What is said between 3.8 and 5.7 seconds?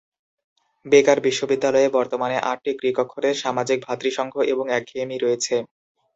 ভ্রাতৃসংঘ এবং একঘেয়েমি রয়েছে।